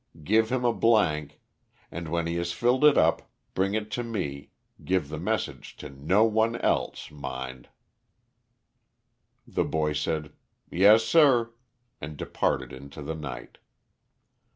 Give 0.23 0.51
him 0.51 0.65
a 0.65 0.73
blank, 0.73 1.39
and 1.91 2.07
when 2.09 2.25
he 2.25 2.33
has 2.37 2.51
filled 2.53 2.83
it 2.83 2.97
up, 2.97 3.29
bring 3.53 3.75
it 3.75 3.91
to 3.91 4.03
me; 4.03 4.49
give 4.83 5.09
the 5.09 5.19
message 5.19 5.75
to 5.77 5.91
no 5.91 6.23
one 6.23 6.55
else, 6.55 7.11
mind." 7.11 7.69
The 9.45 9.63
boy 9.63 9.93
said 9.93 10.33
"Yes, 10.71 11.03
sir," 11.03 11.51
and 12.01 12.17
departed 12.17 12.73
into 12.73 13.03
the 13.03 13.13
night. 13.13 13.59